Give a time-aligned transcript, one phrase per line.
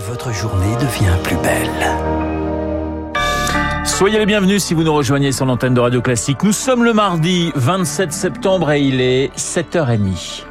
[0.00, 1.86] et votre journée devient plus belle.
[3.84, 6.42] Soyez les bienvenus si vous nous rejoignez sur l'antenne de Radio Classique.
[6.42, 10.44] Nous sommes le mardi 27 septembre et il est 7h30.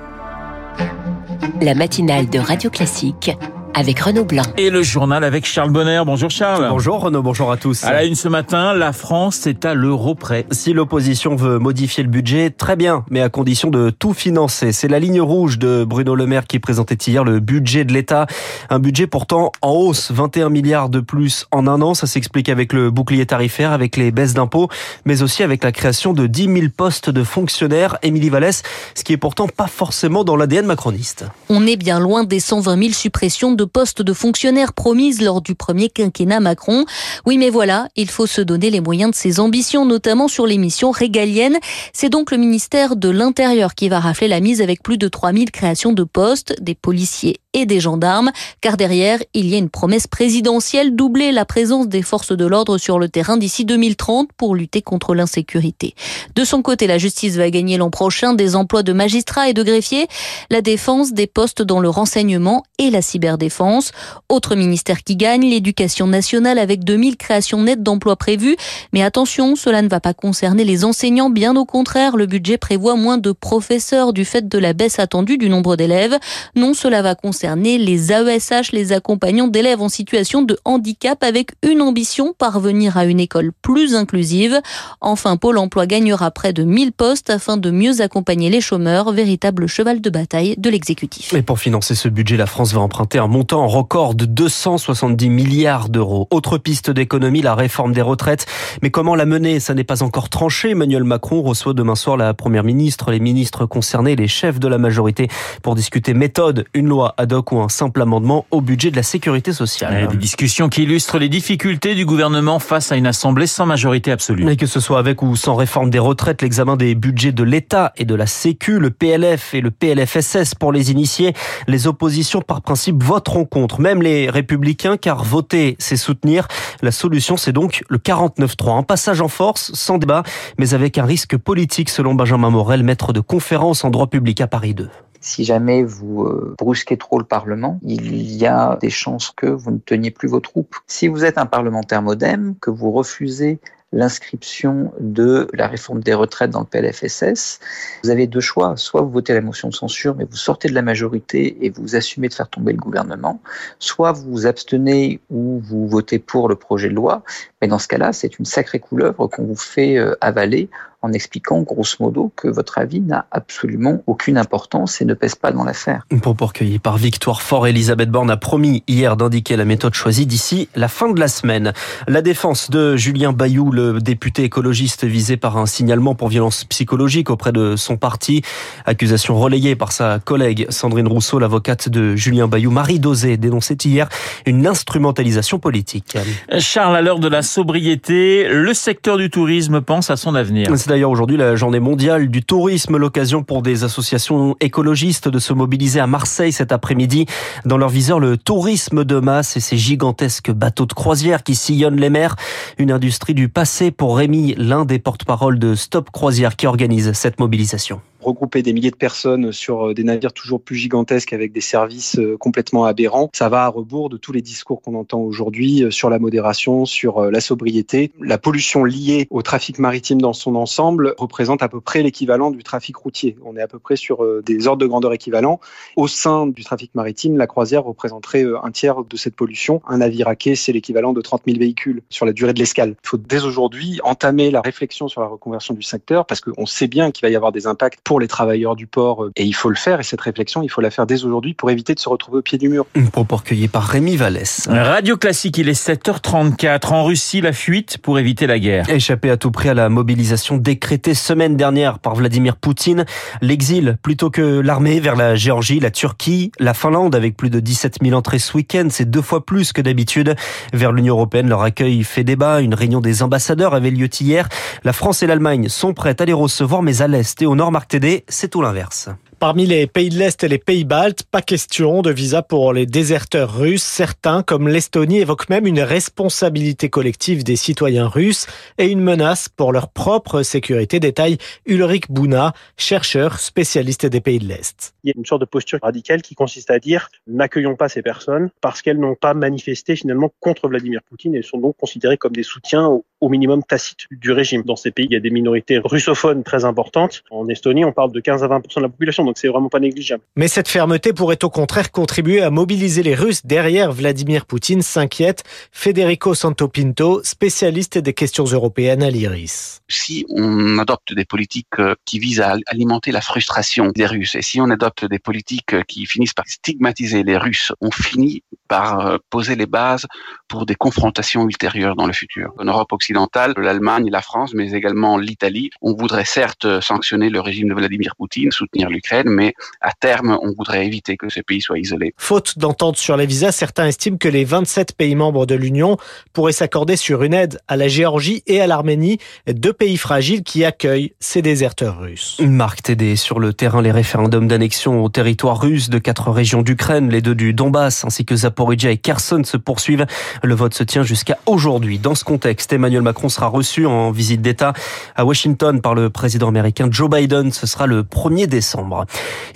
[1.62, 3.32] La matinale de Radio Classique
[3.74, 4.44] avec Renaud Blanc.
[4.58, 6.02] Et le journal avec Charles Bonner.
[6.06, 6.68] Bonjour Charles.
[6.70, 7.84] Bonjour Renaud, bonjour à tous.
[7.84, 10.46] À la une ce matin, la France est à l'euro près.
[10.52, 14.72] Si l'opposition veut modifier le budget, très bien, mais à condition de tout financer.
[14.72, 18.28] C'est la ligne rouge de Bruno Le Maire qui présentait hier le budget de l'État.
[18.70, 21.94] Un budget pourtant en hausse, 21 milliards de plus en un an.
[21.94, 24.70] Ça s'explique avec le bouclier tarifaire, avec les baisses d'impôts,
[25.06, 27.98] mais aussi avec la création de 10 000 postes de fonctionnaires.
[28.04, 28.64] Émilie Vallès,
[28.96, 31.26] ce qui est pourtant pas forcément dans l'ADN macroniste.
[31.50, 35.56] On est bien loin des 120 000 suppressions de postes de fonctionnaires promises lors du
[35.56, 36.86] premier quinquennat Macron.
[37.26, 40.58] Oui, mais voilà, il faut se donner les moyens de ses ambitions, notamment sur les
[40.58, 41.58] missions régaliennes.
[41.94, 45.52] C'est donc le ministère de l'Intérieur qui va rafler la mise avec plus de 3000
[45.52, 50.06] créations de postes, des policiers et des gendarmes, car derrière, il y a une promesse
[50.06, 54.84] présidentielle, doubler la présence des forces de l'ordre sur le terrain d'ici 2030 pour lutter
[54.84, 55.96] contre l'insécurité.
[56.36, 59.64] De son côté, la justice va gagner l'an prochain des emplois de magistrats et de
[59.64, 60.08] greffiers,
[60.52, 63.94] la défense des postes dans le renseignement et la cyberdéfense.
[64.30, 68.58] Autre ministère qui gagne, l'éducation nationale avec 2000 créations nettes d'emplois prévues.
[68.94, 72.96] Mais attention, cela ne va pas concerner les enseignants, bien au contraire, le budget prévoit
[72.96, 76.18] moins de professeurs du fait de la baisse attendue du nombre d'élèves.
[76.56, 81.82] Non, cela va concerner les AESH, les accompagnants d'élèves en situation de handicap avec une
[81.82, 84.62] ambition, parvenir à une école plus inclusive.
[85.02, 89.68] Enfin, Pôle emploi gagnera près de 1000 postes afin de mieux accompagner les chômeurs, véritable
[89.68, 91.34] cheval de bataille de l'exécutif.
[91.34, 95.90] Et pour financer ce budget, la France va emprunter un montant record de 270 milliards
[95.90, 96.28] d'euros.
[96.32, 98.46] Autre piste d'économie, la réforme des retraites.
[98.82, 99.60] Mais comment la mener?
[99.60, 100.72] Ça n'est pas encore tranché.
[100.72, 104.78] Emmanuel Macron reçoit demain soir la première ministre, les ministres concernés, les chefs de la
[104.78, 105.28] majorité
[105.62, 109.04] pour discuter méthode, une loi ad hoc ou un simple amendement au budget de la
[109.04, 110.08] sécurité sociale.
[110.08, 114.50] Des discussions qui illustrent les difficultés du gouvernement face à une assemblée sans majorité absolue.
[114.50, 117.94] Et que ce soit avec ou sans réforme des retraites, l'examen des budgets de l'État
[117.98, 121.34] et de la Sécu, le PLF et le PLFSS pour les initiés,
[121.68, 126.48] les oppositions par principe voteront contre, même les républicains, car voter, c'est soutenir.
[126.82, 128.78] La solution, c'est donc le 49-3.
[128.78, 130.24] Un passage en force, sans débat,
[130.58, 134.48] mais avec un risque politique, selon Benjamin Morel, maître de conférence en droit public à
[134.48, 134.90] Paris 2.
[135.22, 139.72] Si jamais vous euh, brusquez trop le Parlement, il y a des chances que vous
[139.72, 140.76] ne teniez plus vos troupes.
[140.88, 143.60] Si vous êtes un parlementaire modem, que vous refusez
[143.92, 147.60] l'inscription de la réforme des retraites dans le PLFSS,
[148.04, 148.78] vous avez deux choix.
[148.78, 151.96] Soit vous votez la motion de censure, mais vous sortez de la majorité et vous
[151.96, 153.42] assumez de faire tomber le gouvernement.
[153.80, 157.24] Soit vous vous abstenez ou vous votez pour le projet de loi.
[157.62, 160.70] Mais dans ce cas-là, c'est une sacrée couleuvre qu'on vous fait euh, avaler
[161.02, 165.52] en expliquant grosso modo que votre avis n'a absolument aucune importance et ne pèse pas
[165.52, 166.06] dans l'affaire.
[166.22, 170.68] Pour recueilli par Victoire Fort, Elisabeth Borne a promis hier d'indiquer la méthode choisie d'ici
[170.76, 171.74] la fin de la semaine.
[172.08, 177.30] La défense de Julien Bayou, le député écologiste visé par un signalement pour violence psychologique
[177.30, 178.42] auprès de son parti,
[178.86, 184.10] accusation relayée par sa collègue Sandrine Rousseau, l'avocate de Julien Bayou, Marie Dosé, dénonçait hier
[184.46, 186.18] une instrumentalisation politique.
[186.58, 191.12] Charles, à l'heure de la sobriété, le secteur du tourisme pense à son avenir d'ailleurs
[191.12, 196.08] aujourd'hui la journée mondiale du tourisme, l'occasion pour des associations écologistes de se mobiliser à
[196.08, 197.26] Marseille cet après-midi.
[197.66, 202.00] Dans leur viseur, le tourisme de masse et ces gigantesques bateaux de croisière qui sillonnent
[202.00, 202.36] les mers.
[202.78, 207.40] Une industrie du passé pour Rémi, l'un des porte-parole de Stop Croisière qui organise cette
[207.40, 212.20] mobilisation regrouper des milliers de personnes sur des navires toujours plus gigantesques avec des services
[212.40, 216.20] complètement aberrants, ça va à rebours de tous les discours qu'on entend aujourd'hui sur la
[216.20, 218.12] modération, sur la sobriété.
[218.20, 222.64] La pollution liée au trafic maritime dans son ensemble représente à peu près l'équivalent du
[222.64, 223.38] trafic routier.
[223.44, 225.60] On est à peu près sur des ordres de grandeur équivalents.
[225.96, 229.82] Au sein du trafic maritime, la croisière représenterait un tiers de cette pollution.
[229.88, 232.96] Un navire à quai, c'est l'équivalent de 30 000 véhicules sur la durée de l'escale.
[233.04, 236.88] Il faut dès aujourd'hui entamer la réflexion sur la reconversion du secteur parce qu'on sait
[236.88, 239.70] bien qu'il va y avoir des impacts pour les travailleurs du port et il faut
[239.70, 242.10] le faire et cette réflexion, il faut la faire dès aujourd'hui pour éviter de se
[242.10, 242.88] retrouver au pied du mur.
[242.96, 244.68] Une propos recueilli par Rémi Vallès.
[244.68, 246.92] Radio Classique, il est 7h34.
[246.92, 248.90] En Russie, la fuite pour éviter la guerre.
[248.90, 253.06] Échappé à tout prix à la mobilisation décrétée semaine dernière par Vladimir Poutine,
[253.44, 257.98] l'exil plutôt que l'armée vers la Géorgie, la Turquie, la Finlande avec plus de 17
[258.02, 260.34] 000 entrées ce week-end, c'est deux fois plus que d'habitude.
[260.74, 262.62] Vers l'Union Européenne, leur accueil fait débat.
[262.62, 264.50] Une réunion des ambassadeurs avait lieu hier.
[264.84, 267.72] La France et l'Allemagne sont prêtes à les recevoir, mais à l'Est et au Nord,
[267.72, 269.10] Marc c'est tout l'inverse.
[269.40, 272.86] Parmi les pays de l'Est et les pays baltes, pas question de visa pour les
[272.86, 273.84] déserteurs russes.
[273.84, 278.48] Certains, comme l'Estonie, évoquent même une responsabilité collective des citoyens russes
[278.78, 284.46] et une menace pour leur propre sécurité, détaille Ulrich Bouna, chercheur spécialiste des pays de
[284.46, 284.94] l'Est.
[285.06, 288.02] Il y a une sorte de posture radicale qui consiste à dire n'accueillons pas ces
[288.02, 292.34] personnes parce qu'elles n'ont pas manifesté finalement contre Vladimir Poutine et sont donc considérées comme
[292.34, 294.64] des soutiens au minimum tacite du régime.
[294.64, 297.24] Dans ces pays, il y a des minorités russophones très importantes.
[297.32, 299.80] En Estonie, on parle de 15 à 20% de la population, donc c'est vraiment pas
[299.80, 300.24] négligeable.
[300.36, 305.44] Mais cette fermeté pourrait au contraire contribuer à mobiliser les Russes derrière Vladimir Poutine, s'inquiète
[305.72, 309.82] Federico Santopinto, spécialiste des questions européennes à l'IRIS.
[309.88, 314.42] Si on adopte des politiques euh, qui visent à alimenter la frustration des Russes et
[314.42, 319.00] si on adopte des politiques euh, qui finissent par stigmatiser les Russes, on finit par
[319.00, 320.08] euh, poser les bases
[320.48, 322.52] pour des confrontations ultérieures dans le futur.
[322.58, 327.70] En Europe occidentale, l'Allemagne, la France, mais également l'Italie, on voudrait certes sanctionner le régime
[327.70, 331.80] de Vladimir Poutine, soutenir l'Ukraine, mais à terme, on voudrait éviter que ces pays soient
[331.80, 332.14] isolés.
[332.18, 335.98] Faute d'entente sur les visas, certains estiment que les 27 pays membres de l'Union
[336.34, 340.66] pourraient s'accorder sur une aide à la Géorgie et à l'Arménie, deux pays fragiles qui
[340.66, 342.38] accueillent ces déserteurs russes.
[342.40, 347.10] Marc Tédé, sur le terrain, les référendums d'annexion au territoire russe de quatre régions d'Ukraine,
[347.10, 350.06] les deux du Donbass ainsi que Zaporizhia et Kherson se poursuivent.
[350.44, 352.00] Le vote se tient jusqu'à aujourd'hui.
[352.00, 354.74] Dans ce contexte, Emmanuel Macron sera reçu en visite d'État
[355.16, 357.52] à Washington par le président américain Joe Biden.
[357.52, 359.06] Ce sera le 1er décembre.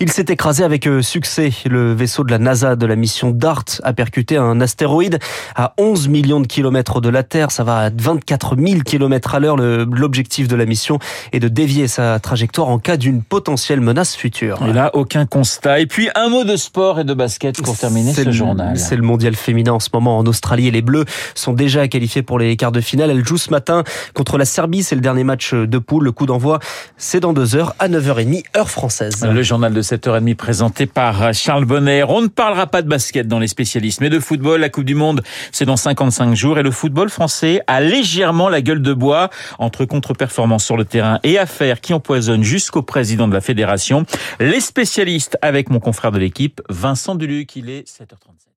[0.00, 1.52] Il s'est écrasé avec euh, succès.
[1.66, 5.18] Le vaisseau de la NASA de la mission DART a percuté un astéroïde
[5.54, 7.50] à 11 millions de kilomètres de la Terre.
[7.50, 9.56] Ça va à 24 000 kilomètres à l'heure.
[9.56, 10.98] L'objectif de la mission
[11.32, 14.58] est de dévier sa trajectoire en cas d'une potentielle menace future.
[14.68, 15.80] Et là, aucun constat.
[15.80, 18.78] Et puis, un mot de sport et de basket pour terminer ce journal.
[18.78, 20.70] C'est le mondial féminin en ce moment en Australie.
[20.70, 21.04] Les Bleus
[21.34, 23.10] sont déjà qualifiés pour les quarts de finale.
[23.10, 24.82] Elles jouent ce matin contre la Serbie.
[24.82, 26.04] C'est le dernier match de poule.
[26.04, 26.58] Le coup d'envoi,
[26.96, 29.24] c'est dans deux heures à 9h30, heure française.
[29.24, 32.04] Le journal de 7h30 présenté par Charles Bonner.
[32.08, 34.60] On ne parlera pas de basket dans les spécialistes, mais de football.
[34.60, 36.58] La Coupe du Monde, c'est dans 55 jours.
[36.58, 41.20] Et le football français a légèrement la gueule de bois entre contre-performance sur le terrain
[41.22, 44.06] et affaires qui empoisonnent jusqu'au président de la fédération.
[44.40, 47.56] Les spécialistes avec mon confrère de l'équipe, Vincent Duluc.
[47.56, 48.53] Il est 7h37.